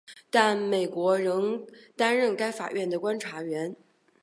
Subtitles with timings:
[0.31, 1.63] 但美国仍
[1.95, 3.75] 担任该法院的观察员。